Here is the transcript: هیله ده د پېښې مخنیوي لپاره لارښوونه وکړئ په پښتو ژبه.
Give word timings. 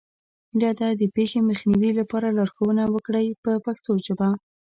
هیله 0.51 0.71
ده 0.79 0.87
د 1.01 1.03
پېښې 1.15 1.39
مخنیوي 1.49 1.91
لپاره 1.99 2.33
لارښوونه 2.37 2.83
وکړئ 2.93 3.27
په 3.43 3.51
پښتو 3.65 3.91
ژبه. 4.05 4.29